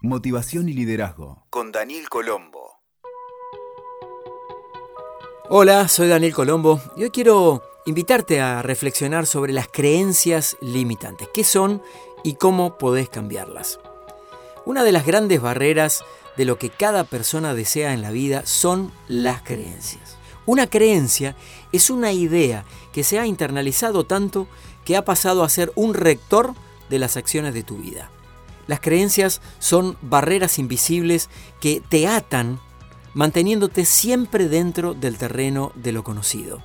Motivación 0.00 0.68
y 0.68 0.74
liderazgo. 0.74 1.44
Con 1.50 1.72
Daniel 1.72 2.08
Colombo. 2.08 2.82
Hola, 5.48 5.88
soy 5.88 6.06
Daniel 6.06 6.32
Colombo 6.32 6.80
y 6.96 7.02
hoy 7.02 7.10
quiero 7.10 7.64
invitarte 7.84 8.40
a 8.40 8.62
reflexionar 8.62 9.26
sobre 9.26 9.52
las 9.52 9.66
creencias 9.66 10.56
limitantes. 10.60 11.28
¿Qué 11.34 11.42
son 11.42 11.82
y 12.22 12.34
cómo 12.34 12.78
podés 12.78 13.08
cambiarlas? 13.08 13.80
Una 14.64 14.84
de 14.84 14.92
las 14.92 15.04
grandes 15.04 15.40
barreras 15.40 16.04
de 16.36 16.44
lo 16.44 16.58
que 16.58 16.70
cada 16.70 17.02
persona 17.02 17.52
desea 17.54 17.92
en 17.92 18.00
la 18.00 18.12
vida 18.12 18.46
son 18.46 18.92
las 19.08 19.42
creencias. 19.42 20.16
Una 20.46 20.68
creencia 20.68 21.34
es 21.72 21.90
una 21.90 22.12
idea 22.12 22.64
que 22.92 23.02
se 23.02 23.18
ha 23.18 23.26
internalizado 23.26 24.06
tanto 24.06 24.46
que 24.84 24.96
ha 24.96 25.04
pasado 25.04 25.42
a 25.42 25.48
ser 25.48 25.72
un 25.74 25.94
rector 25.94 26.54
de 26.88 27.00
las 27.00 27.16
acciones 27.16 27.52
de 27.52 27.64
tu 27.64 27.78
vida. 27.78 28.12
Las 28.68 28.80
creencias 28.80 29.40
son 29.58 29.96
barreras 30.02 30.60
invisibles 30.60 31.28
que 31.60 31.82
te 31.88 32.06
atan 32.06 32.60
manteniéndote 33.14 33.84
siempre 33.84 34.48
dentro 34.48 34.94
del 34.94 35.16
terreno 35.16 35.72
de 35.74 35.90
lo 35.90 36.04
conocido. 36.04 36.62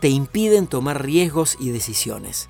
Te 0.00 0.08
impiden 0.08 0.66
tomar 0.66 1.02
riesgos 1.02 1.56
y 1.58 1.70
decisiones. 1.70 2.48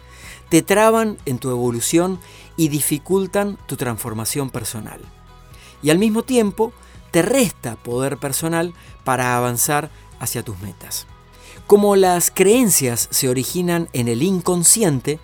Te 0.48 0.62
traban 0.62 1.18
en 1.26 1.38
tu 1.38 1.50
evolución 1.50 2.18
y 2.56 2.68
dificultan 2.68 3.58
tu 3.66 3.76
transformación 3.76 4.50
personal. 4.50 5.00
Y 5.82 5.90
al 5.90 5.98
mismo 5.98 6.22
tiempo 6.22 6.72
te 7.12 7.22
resta 7.22 7.76
poder 7.76 8.16
personal 8.16 8.74
para 9.04 9.36
avanzar 9.36 9.90
hacia 10.18 10.42
tus 10.42 10.58
metas. 10.60 11.06
Como 11.66 11.96
las 11.96 12.30
creencias 12.30 13.08
se 13.10 13.28
originan 13.28 13.88
en 13.92 14.08
el 14.08 14.22
inconsciente, 14.22 15.20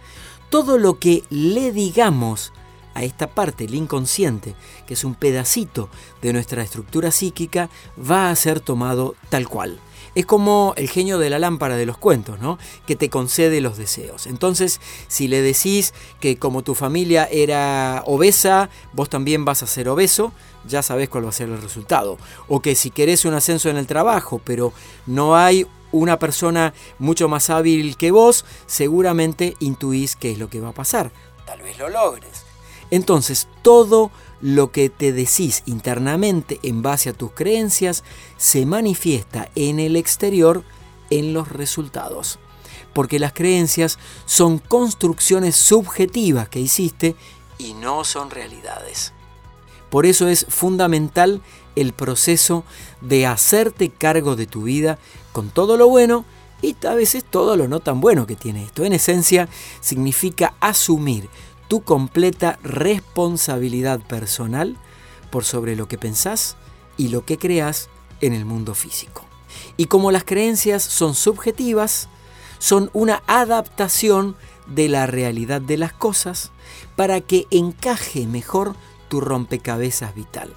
todo 0.50 0.76
lo 0.76 0.98
que 0.98 1.24
le 1.30 1.72
digamos 1.72 2.52
a 2.94 3.02
esta 3.04 3.28
parte, 3.28 3.64
el 3.64 3.74
inconsciente, 3.74 4.54
que 4.86 4.94
es 4.94 5.04
un 5.04 5.14
pedacito 5.14 5.88
de 6.20 6.32
nuestra 6.32 6.62
estructura 6.62 7.10
psíquica, 7.10 7.70
va 7.98 8.30
a 8.30 8.36
ser 8.36 8.60
tomado 8.60 9.14
tal 9.28 9.48
cual. 9.48 9.80
Es 10.14 10.26
como 10.26 10.74
el 10.76 10.90
genio 10.90 11.18
de 11.18 11.30
la 11.30 11.38
lámpara 11.38 11.76
de 11.76 11.86
los 11.86 11.96
cuentos, 11.96 12.38
¿no? 12.38 12.58
Que 12.86 12.96
te 12.96 13.08
concede 13.08 13.62
los 13.62 13.78
deseos. 13.78 14.26
Entonces, 14.26 14.78
si 15.08 15.26
le 15.26 15.40
decís 15.40 15.94
que 16.20 16.36
como 16.36 16.62
tu 16.62 16.74
familia 16.74 17.26
era 17.30 18.02
obesa, 18.04 18.68
vos 18.92 19.08
también 19.08 19.46
vas 19.46 19.62
a 19.62 19.66
ser 19.66 19.88
obeso, 19.88 20.32
ya 20.66 20.82
sabés 20.82 21.08
cuál 21.08 21.24
va 21.24 21.30
a 21.30 21.32
ser 21.32 21.48
el 21.48 21.62
resultado. 21.62 22.18
O 22.46 22.60
que 22.60 22.74
si 22.74 22.90
querés 22.90 23.24
un 23.24 23.32
ascenso 23.32 23.70
en 23.70 23.78
el 23.78 23.86
trabajo, 23.86 24.40
pero 24.44 24.74
no 25.06 25.34
hay 25.34 25.66
una 25.92 26.18
persona 26.18 26.74
mucho 26.98 27.28
más 27.28 27.48
hábil 27.48 27.96
que 27.96 28.10
vos, 28.10 28.44
seguramente 28.66 29.56
intuís 29.60 30.16
qué 30.16 30.32
es 30.32 30.38
lo 30.38 30.48
que 30.48 30.60
va 30.60 30.70
a 30.70 30.74
pasar. 30.74 31.10
Tal 31.46 31.62
vez 31.62 31.78
lo 31.78 31.88
logres. 31.88 32.51
Entonces, 32.92 33.48
todo 33.62 34.10
lo 34.42 34.70
que 34.70 34.90
te 34.90 35.14
decís 35.14 35.62
internamente 35.64 36.60
en 36.62 36.82
base 36.82 37.08
a 37.08 37.14
tus 37.14 37.32
creencias 37.32 38.04
se 38.36 38.66
manifiesta 38.66 39.48
en 39.54 39.80
el 39.80 39.96
exterior 39.96 40.62
en 41.08 41.32
los 41.32 41.48
resultados. 41.48 42.38
Porque 42.92 43.18
las 43.18 43.32
creencias 43.32 43.98
son 44.26 44.58
construcciones 44.58 45.56
subjetivas 45.56 46.50
que 46.50 46.60
hiciste 46.60 47.16
y 47.56 47.72
no 47.72 48.04
son 48.04 48.30
realidades. 48.30 49.14
Por 49.88 50.04
eso 50.04 50.28
es 50.28 50.44
fundamental 50.50 51.40
el 51.76 51.94
proceso 51.94 52.62
de 53.00 53.26
hacerte 53.26 53.88
cargo 53.88 54.36
de 54.36 54.46
tu 54.46 54.64
vida 54.64 54.98
con 55.32 55.48
todo 55.48 55.78
lo 55.78 55.88
bueno 55.88 56.26
y 56.60 56.76
a 56.86 56.94
veces 56.94 57.24
todo 57.24 57.56
lo 57.56 57.68
no 57.68 57.80
tan 57.80 58.02
bueno 58.02 58.26
que 58.26 58.36
tiene 58.36 58.64
esto. 58.64 58.84
En 58.84 58.92
esencia, 58.92 59.48
significa 59.80 60.54
asumir 60.60 61.30
tu 61.68 61.82
completa 61.82 62.58
responsabilidad 62.62 64.00
personal 64.00 64.76
por 65.30 65.44
sobre 65.44 65.76
lo 65.76 65.88
que 65.88 65.98
pensás 65.98 66.56
y 66.96 67.08
lo 67.08 67.24
que 67.24 67.38
creas 67.38 67.88
en 68.20 68.32
el 68.32 68.44
mundo 68.44 68.74
físico. 68.74 69.24
Y 69.76 69.86
como 69.86 70.10
las 70.10 70.24
creencias 70.24 70.82
son 70.82 71.14
subjetivas, 71.14 72.08
son 72.58 72.90
una 72.92 73.22
adaptación 73.26 74.36
de 74.66 74.88
la 74.88 75.06
realidad 75.06 75.60
de 75.60 75.76
las 75.76 75.92
cosas 75.92 76.52
para 76.96 77.20
que 77.20 77.46
encaje 77.50 78.26
mejor 78.26 78.74
tu 79.08 79.20
rompecabezas 79.20 80.14
vital. 80.14 80.54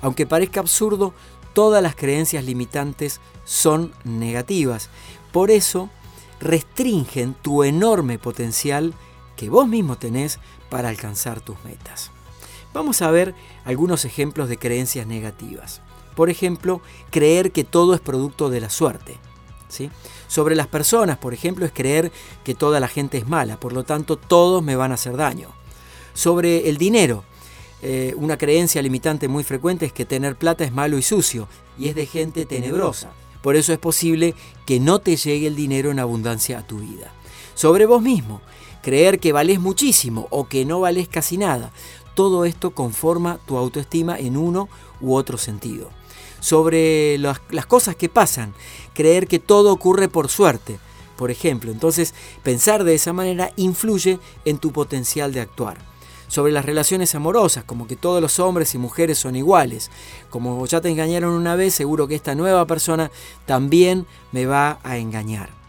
Aunque 0.00 0.26
parezca 0.26 0.60
absurdo, 0.60 1.14
todas 1.54 1.82
las 1.82 1.94
creencias 1.94 2.44
limitantes 2.44 3.20
son 3.44 3.92
negativas. 4.04 4.90
Por 5.32 5.50
eso 5.50 5.88
restringen 6.40 7.34
tu 7.34 7.62
enorme 7.62 8.18
potencial 8.18 8.92
que 9.36 9.50
vos 9.50 9.68
mismo 9.68 9.96
tenés 9.96 10.38
para 10.70 10.88
alcanzar 10.88 11.40
tus 11.40 11.62
metas. 11.64 12.10
Vamos 12.72 13.02
a 13.02 13.10
ver 13.10 13.34
algunos 13.64 14.04
ejemplos 14.04 14.48
de 14.48 14.58
creencias 14.58 15.06
negativas. 15.06 15.80
Por 16.14 16.30
ejemplo, 16.30 16.80
creer 17.10 17.52
que 17.52 17.64
todo 17.64 17.94
es 17.94 18.00
producto 18.00 18.50
de 18.50 18.60
la 18.60 18.70
suerte. 18.70 19.18
¿sí? 19.68 19.90
Sobre 20.28 20.54
las 20.54 20.66
personas, 20.66 21.18
por 21.18 21.34
ejemplo, 21.34 21.64
es 21.64 21.72
creer 21.72 22.10
que 22.44 22.54
toda 22.54 22.80
la 22.80 22.88
gente 22.88 23.18
es 23.18 23.28
mala, 23.28 23.58
por 23.60 23.72
lo 23.72 23.84
tanto 23.84 24.16
todos 24.16 24.62
me 24.62 24.76
van 24.76 24.90
a 24.90 24.94
hacer 24.94 25.16
daño. 25.16 25.48
Sobre 26.14 26.68
el 26.68 26.78
dinero, 26.78 27.24
eh, 27.82 28.14
una 28.16 28.38
creencia 28.38 28.82
limitante 28.82 29.28
muy 29.28 29.44
frecuente 29.44 29.86
es 29.86 29.92
que 29.92 30.04
tener 30.04 30.36
plata 30.36 30.64
es 30.64 30.72
malo 30.72 30.98
y 30.98 31.02
sucio, 31.02 31.48
y 31.78 31.88
es 31.88 31.94
de 31.94 32.06
gente 32.06 32.46
tenebrosa. 32.46 33.10
Por 33.42 33.54
eso 33.54 33.72
es 33.72 33.78
posible 33.78 34.34
que 34.64 34.80
no 34.80 34.98
te 34.98 35.16
llegue 35.16 35.46
el 35.46 35.54
dinero 35.54 35.90
en 35.90 36.00
abundancia 36.00 36.58
a 36.58 36.66
tu 36.66 36.78
vida. 36.78 37.12
Sobre 37.54 37.86
vos 37.86 38.02
mismo, 38.02 38.40
creer 38.86 39.18
que 39.18 39.32
valés 39.32 39.58
muchísimo 39.58 40.28
o 40.30 40.46
que 40.46 40.64
no 40.64 40.78
valés 40.78 41.08
casi 41.08 41.38
nada. 41.38 41.72
Todo 42.14 42.44
esto 42.44 42.70
conforma 42.70 43.40
tu 43.44 43.56
autoestima 43.56 44.16
en 44.16 44.36
uno 44.36 44.68
u 45.00 45.16
otro 45.16 45.38
sentido. 45.38 45.90
Sobre 46.38 47.18
las, 47.18 47.40
las 47.50 47.66
cosas 47.66 47.96
que 47.96 48.08
pasan, 48.08 48.54
creer 48.94 49.26
que 49.26 49.40
todo 49.40 49.72
ocurre 49.72 50.08
por 50.08 50.28
suerte, 50.28 50.78
por 51.16 51.32
ejemplo. 51.32 51.72
Entonces, 51.72 52.14
pensar 52.44 52.84
de 52.84 52.94
esa 52.94 53.12
manera 53.12 53.50
influye 53.56 54.20
en 54.44 54.58
tu 54.58 54.70
potencial 54.70 55.32
de 55.32 55.40
actuar 55.40 55.78
sobre 56.28 56.52
las 56.52 56.64
relaciones 56.64 57.12
amorosas, 57.16 57.64
como 57.64 57.88
que 57.88 57.96
todos 57.96 58.22
los 58.22 58.38
hombres 58.38 58.72
y 58.76 58.78
mujeres 58.78 59.18
son 59.18 59.34
iguales. 59.34 59.90
Como 60.30 60.64
ya 60.66 60.80
te 60.80 60.90
engañaron 60.90 61.32
una 61.32 61.56
vez, 61.56 61.74
seguro 61.74 62.06
que 62.06 62.14
esta 62.14 62.36
nueva 62.36 62.68
persona 62.68 63.10
también 63.46 64.06
me 64.30 64.46
va 64.46 64.78
a 64.84 64.96
engañar. 64.98 65.65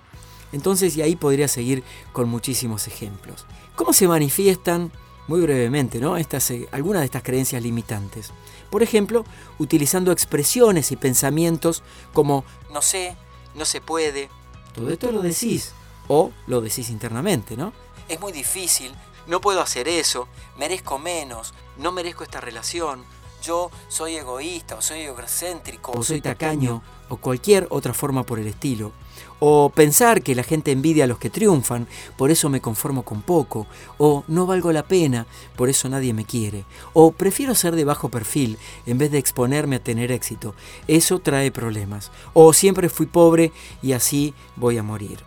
Entonces, 0.51 0.95
y 0.95 1.01
ahí 1.01 1.15
podría 1.15 1.47
seguir 1.47 1.83
con 2.13 2.29
muchísimos 2.29 2.87
ejemplos. 2.87 3.45
¿Cómo 3.75 3.93
se 3.93 4.07
manifiestan, 4.07 4.91
muy 5.27 5.41
brevemente, 5.41 5.99
¿no? 5.99 6.17
Estas, 6.17 6.49
eh, 6.51 6.67
algunas 6.71 7.01
de 7.01 7.05
estas 7.05 7.23
creencias 7.23 7.61
limitantes? 7.61 8.31
Por 8.69 8.83
ejemplo, 8.83 9.25
utilizando 9.59 10.11
expresiones 10.11 10.91
y 10.91 10.95
pensamientos 10.95 11.83
como 12.13 12.43
no 12.71 12.81
sé, 12.81 13.15
no 13.55 13.65
se 13.65 13.81
puede. 13.81 14.29
Todo 14.73 14.89
esto 14.89 15.11
lo 15.11 15.21
decís 15.21 15.73
o 16.07 16.31
lo 16.45 16.61
decís 16.61 16.89
internamente, 16.89 17.57
¿no? 17.57 17.73
Es 18.07 18.19
muy 18.19 18.31
difícil, 18.31 18.93
no 19.25 19.41
puedo 19.41 19.61
hacer 19.61 19.87
eso, 19.87 20.27
merezco 20.57 20.99
menos, 20.99 21.53
no 21.77 21.91
merezco 21.91 22.23
esta 22.23 22.39
relación, 22.39 23.03
yo 23.41 23.71
soy 23.87 24.15
egoísta 24.15 24.75
o 24.75 24.81
soy 24.81 25.01
egocéntrico 25.01 25.91
o 25.91 26.03
soy 26.03 26.21
tacaño 26.21 26.81
o 27.09 27.17
cualquier 27.17 27.67
otra 27.69 27.93
forma 27.93 28.23
por 28.23 28.39
el 28.39 28.47
estilo. 28.47 28.91
O 29.39 29.69
pensar 29.69 30.21
que 30.21 30.35
la 30.35 30.43
gente 30.43 30.71
envidia 30.71 31.03
a 31.03 31.07
los 31.07 31.19
que 31.19 31.29
triunfan, 31.29 31.87
por 32.17 32.31
eso 32.31 32.49
me 32.49 32.61
conformo 32.61 33.03
con 33.03 33.21
poco. 33.21 33.67
O 33.97 34.23
no 34.27 34.45
valgo 34.45 34.71
la 34.71 34.83
pena, 34.83 35.27
por 35.55 35.69
eso 35.69 35.89
nadie 35.89 36.13
me 36.13 36.25
quiere. 36.25 36.65
O 36.93 37.11
prefiero 37.11 37.55
ser 37.55 37.75
de 37.75 37.83
bajo 37.83 38.09
perfil 38.09 38.57
en 38.85 38.97
vez 38.97 39.11
de 39.11 39.19
exponerme 39.19 39.77
a 39.77 39.83
tener 39.83 40.11
éxito. 40.11 40.55
Eso 40.87 41.19
trae 41.19 41.51
problemas. 41.51 42.11
O 42.33 42.53
siempre 42.53 42.89
fui 42.89 43.05
pobre 43.05 43.51
y 43.81 43.93
así 43.93 44.33
voy 44.55 44.77
a 44.77 44.83
morir. 44.83 45.19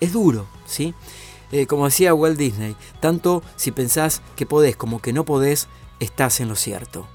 Es 0.00 0.12
duro, 0.12 0.46
¿sí? 0.66 0.94
Eh, 1.50 1.66
como 1.66 1.86
decía 1.86 2.14
Walt 2.14 2.38
Disney, 2.38 2.76
tanto 3.00 3.42
si 3.56 3.70
pensás 3.70 4.20
que 4.36 4.46
podés 4.46 4.76
como 4.76 5.00
que 5.00 5.12
no 5.12 5.24
podés, 5.24 5.68
estás 5.98 6.40
en 6.40 6.48
lo 6.48 6.56
cierto. 6.56 7.06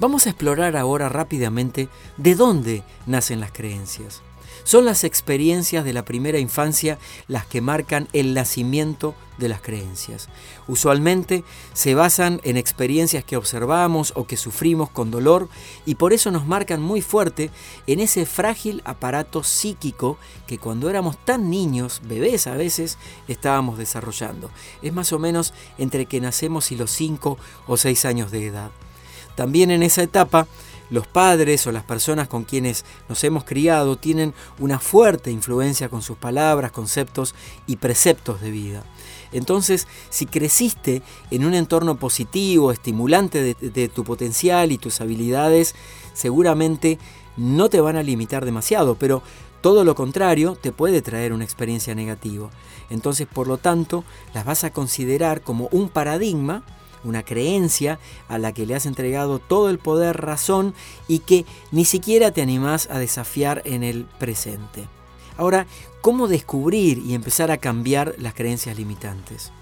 Vamos 0.00 0.26
a 0.26 0.30
explorar 0.30 0.76
ahora 0.76 1.08
rápidamente 1.08 1.88
de 2.16 2.34
dónde 2.34 2.82
nacen 3.06 3.40
las 3.40 3.52
creencias. 3.52 4.22
Son 4.64 4.84
las 4.84 5.04
experiencias 5.04 5.84
de 5.84 5.92
la 5.92 6.04
primera 6.04 6.38
infancia 6.38 6.98
las 7.26 7.46
que 7.46 7.60
marcan 7.60 8.08
el 8.12 8.34
nacimiento 8.34 9.14
de 9.38 9.48
las 9.48 9.60
creencias. 9.60 10.28
Usualmente 10.66 11.44
se 11.72 11.94
basan 11.94 12.40
en 12.44 12.56
experiencias 12.56 13.24
que 13.24 13.36
observamos 13.36 14.12
o 14.16 14.26
que 14.26 14.36
sufrimos 14.36 14.90
con 14.90 15.10
dolor 15.10 15.48
y 15.86 15.94
por 15.94 16.12
eso 16.12 16.30
nos 16.30 16.46
marcan 16.46 16.82
muy 16.82 17.00
fuerte 17.00 17.50
en 17.86 18.00
ese 18.00 18.26
frágil 18.26 18.82
aparato 18.84 19.44
psíquico 19.44 20.18
que 20.46 20.58
cuando 20.58 20.90
éramos 20.90 21.16
tan 21.24 21.50
niños, 21.50 22.02
bebés 22.04 22.46
a 22.46 22.54
veces, 22.54 22.98
estábamos 23.28 23.78
desarrollando. 23.78 24.50
Es 24.82 24.92
más 24.92 25.12
o 25.12 25.18
menos 25.18 25.54
entre 25.78 26.06
que 26.06 26.20
nacemos 26.20 26.72
y 26.72 26.76
los 26.76 26.90
5 26.90 27.38
o 27.66 27.76
6 27.76 28.04
años 28.04 28.30
de 28.30 28.46
edad. 28.46 28.70
También 29.34 29.70
en 29.70 29.84
esa 29.84 30.02
etapa 30.02 30.48
Los 30.90 31.06
padres 31.06 31.66
o 31.66 31.72
las 31.72 31.84
personas 31.84 32.28
con 32.28 32.44
quienes 32.44 32.84
nos 33.08 33.22
hemos 33.24 33.44
criado 33.44 33.96
tienen 33.96 34.34
una 34.58 34.78
fuerte 34.78 35.30
influencia 35.30 35.88
con 35.88 36.02
sus 36.02 36.16
palabras, 36.16 36.72
conceptos 36.72 37.34
y 37.66 37.76
preceptos 37.76 38.40
de 38.40 38.50
vida. 38.50 38.84
Entonces, 39.32 39.86
si 40.08 40.26
creciste 40.26 41.02
en 41.30 41.44
un 41.44 41.54
entorno 41.54 41.98
positivo, 41.98 42.72
estimulante 42.72 43.54
de, 43.54 43.88
tu 43.88 44.04
potencial 44.04 44.72
y 44.72 44.78
tus 44.78 45.00
habilidades, 45.00 45.74
seguramente 46.14 46.98
no 47.36 47.68
te 47.68 47.80
van 47.80 47.96
a 47.96 48.02
limitar 48.02 48.44
demasiado, 48.44 48.94
pero 48.94 49.22
todo 49.60 49.84
lo 49.84 49.94
contrario 49.94 50.56
te 50.60 50.72
puede 50.72 51.02
traer 51.02 51.32
una 51.32 51.44
experiencia 51.44 51.94
negativa. 51.94 52.50
Entonces, 52.90 53.26
por 53.26 53.46
lo 53.46 53.58
tanto, 53.58 54.04
las 54.32 54.44
vas 54.44 54.64
a 54.64 54.72
considerar 54.72 55.42
como 55.42 55.68
un 55.72 55.88
paradigma 55.88 56.62
una 57.04 57.22
creencia 57.22 57.98
a 58.28 58.38
la 58.38 58.52
que 58.52 58.66
le 58.66 58.74
has 58.74 58.86
entregado 58.86 59.38
todo 59.38 59.70
el 59.70 59.78
poder, 59.78 60.20
razón 60.20 60.74
y 61.06 61.20
que 61.20 61.44
ni 61.70 61.84
siquiera 61.84 62.30
te 62.30 62.42
animás 62.42 62.88
a 62.90 62.98
desafiar 62.98 63.62
en 63.64 63.82
el 63.82 64.04
presente. 64.18 64.86
Ahora, 65.36 65.66
¿cómo 66.00 66.26
descubrir 66.26 66.98
y 66.98 67.14
empezar 67.14 67.50
a 67.50 67.58
cambiar 67.58 68.14
las 68.18 68.34
creencias 68.34 68.76
limitantes? 68.76 69.52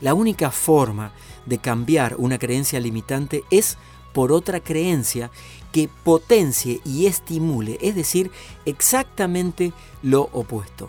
La 0.00 0.14
única 0.14 0.50
forma 0.50 1.12
de 1.46 1.58
cambiar 1.58 2.16
una 2.18 2.38
creencia 2.38 2.80
limitante 2.80 3.44
es 3.50 3.76
por 4.12 4.32
otra 4.32 4.60
creencia 4.60 5.30
que 5.72 5.88
potencie 6.02 6.80
y 6.84 7.06
estimule, 7.06 7.78
es 7.80 7.94
decir, 7.94 8.30
exactamente 8.64 9.72
lo 10.02 10.28
opuesto. 10.32 10.88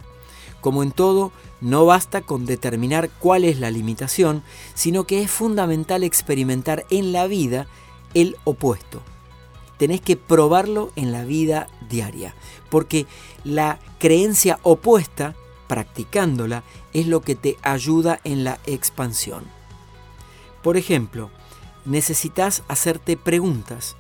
Como 0.62 0.84
en 0.84 0.92
todo, 0.92 1.32
no 1.60 1.86
basta 1.86 2.22
con 2.22 2.46
determinar 2.46 3.10
cuál 3.20 3.44
es 3.44 3.60
la 3.60 3.72
limitación, 3.72 4.44
sino 4.76 5.06
que 5.06 5.22
es 5.22 5.32
fundamental 5.32 6.04
experimentar 6.04 6.86
en 6.90 7.12
la 7.12 7.28
vida 7.28 7.68
el 8.14 8.38
opuesto. 8.44 9.02
Tenés 9.78 10.02
que 10.02 10.16
probarlo 10.16 10.92
en 10.96 11.12
la 11.12 11.26
vida 11.26 11.68
diaria, 11.90 12.36
porque 12.70 13.08
la 13.44 13.80
creencia 14.00 14.60
opuesta, 14.62 15.36
practicándola, 15.68 16.64
es 16.94 17.08
lo 17.08 17.22
que 17.22 17.36
te 17.36 17.58
ayuda 17.64 18.20
en 18.24 18.44
la 18.44 18.60
expansión. 18.68 19.44
Por 20.62 20.78
ejemplo, 20.78 21.32
necesitas 21.86 22.62
hacerte 22.68 23.18
preguntas. 23.18 23.96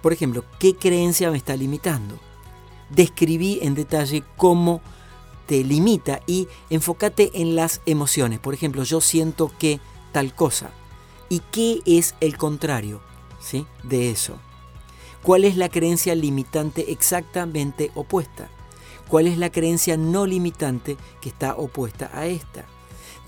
Por 0.00 0.14
ejemplo, 0.14 0.44
¿qué 0.58 0.74
creencia 0.74 1.30
me 1.30 1.36
está 1.36 1.54
limitando? 1.56 2.18
Describí 2.88 3.58
en 3.60 3.74
detalle 3.74 4.22
cómo 4.36 4.80
te 5.46 5.62
limita 5.64 6.20
y 6.26 6.48
enfócate 6.70 7.30
en 7.34 7.56
las 7.56 7.80
emociones. 7.86 8.38
Por 8.38 8.54
ejemplo, 8.54 8.82
yo 8.82 9.00
siento 9.00 9.50
que 9.58 9.80
tal 10.12 10.34
cosa. 10.34 10.70
¿Y 11.28 11.40
qué 11.50 11.80
es 11.86 12.14
el 12.20 12.36
contrario 12.36 13.00
¿sí? 13.40 13.66
de 13.82 14.10
eso? 14.10 14.38
¿Cuál 15.22 15.44
es 15.44 15.56
la 15.56 15.68
creencia 15.68 16.14
limitante 16.14 16.92
exactamente 16.92 17.90
opuesta? 17.94 18.48
¿Cuál 19.08 19.26
es 19.26 19.38
la 19.38 19.50
creencia 19.50 19.96
no 19.96 20.26
limitante 20.26 20.96
que 21.20 21.28
está 21.28 21.56
opuesta 21.56 22.10
a 22.12 22.26
esta? 22.26 22.64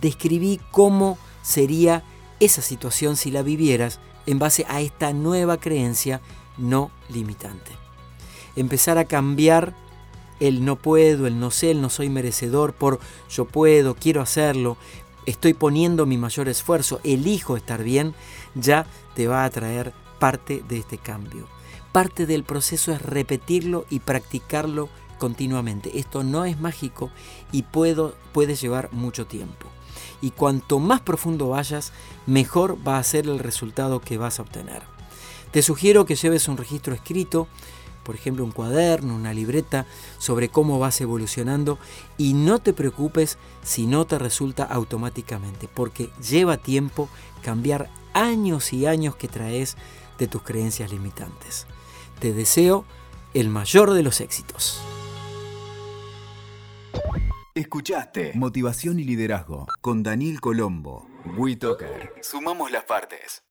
Describí 0.00 0.60
cómo 0.70 1.18
sería 1.42 2.04
esa 2.40 2.62
situación 2.62 3.16
si 3.16 3.30
la 3.30 3.42
vivieras 3.42 4.00
en 4.26 4.38
base 4.38 4.64
a 4.68 4.80
esta 4.80 5.12
nueva 5.12 5.58
creencia 5.58 6.20
no 6.56 6.90
limitante. 7.08 7.72
Empezar 8.56 8.98
a 8.98 9.06
cambiar 9.06 9.74
el 10.40 10.64
no 10.64 10.76
puedo, 10.76 11.26
el 11.26 11.38
no 11.38 11.50
sé, 11.50 11.70
el 11.70 11.80
no 11.80 11.90
soy 11.90 12.08
merecedor 12.08 12.72
por 12.72 13.00
yo 13.30 13.44
puedo, 13.44 13.94
quiero 13.94 14.20
hacerlo, 14.20 14.76
estoy 15.26 15.54
poniendo 15.54 16.06
mi 16.06 16.16
mayor 16.16 16.48
esfuerzo, 16.48 17.00
elijo 17.04 17.56
estar 17.56 17.82
bien, 17.82 18.14
ya 18.54 18.86
te 19.14 19.26
va 19.26 19.44
a 19.44 19.50
traer 19.50 19.92
parte 20.18 20.62
de 20.68 20.78
este 20.78 20.98
cambio. 20.98 21.46
Parte 21.92 22.26
del 22.26 22.44
proceso 22.44 22.92
es 22.92 23.02
repetirlo 23.02 23.86
y 23.90 24.00
practicarlo 24.00 24.88
continuamente. 25.18 25.98
Esto 25.98 26.22
no 26.22 26.44
es 26.44 26.60
mágico 26.60 27.10
y 27.52 27.62
puedo, 27.62 28.14
puede 28.32 28.54
llevar 28.54 28.92
mucho 28.92 29.26
tiempo. 29.26 29.68
Y 30.20 30.30
cuanto 30.30 30.78
más 30.78 31.00
profundo 31.00 31.48
vayas, 31.50 31.92
mejor 32.26 32.78
va 32.86 32.98
a 32.98 33.04
ser 33.04 33.26
el 33.26 33.38
resultado 33.38 34.00
que 34.00 34.18
vas 34.18 34.38
a 34.38 34.42
obtener. 34.42 34.82
Te 35.50 35.62
sugiero 35.62 36.04
que 36.04 36.16
lleves 36.16 36.48
un 36.48 36.56
registro 36.56 36.94
escrito 36.94 37.48
por 38.08 38.14
ejemplo, 38.14 38.42
un 38.42 38.52
cuaderno, 38.52 39.14
una 39.14 39.34
libreta, 39.34 39.84
sobre 40.16 40.48
cómo 40.48 40.78
vas 40.78 40.98
evolucionando 41.02 41.78
y 42.16 42.32
no 42.32 42.58
te 42.58 42.72
preocupes 42.72 43.36
si 43.62 43.84
no 43.86 44.06
te 44.06 44.18
resulta 44.18 44.64
automáticamente, 44.64 45.68
porque 45.68 46.08
lleva 46.26 46.56
tiempo 46.56 47.10
cambiar 47.42 47.90
años 48.14 48.72
y 48.72 48.86
años 48.86 49.14
que 49.14 49.28
traes 49.28 49.76
de 50.18 50.26
tus 50.26 50.40
creencias 50.40 50.90
limitantes. 50.90 51.66
Te 52.18 52.32
deseo 52.32 52.86
el 53.34 53.50
mayor 53.50 53.92
de 53.92 54.02
los 54.02 54.22
éxitos. 54.22 54.80
Escuchaste 57.54 58.32
Motivación 58.36 59.00
y 59.00 59.04
Liderazgo 59.04 59.66
con 59.82 60.02
Daniel 60.02 60.40
Colombo. 60.40 61.06
WeToker. 61.36 62.14
Sumamos 62.22 62.70
las 62.70 62.84
partes. 62.84 63.42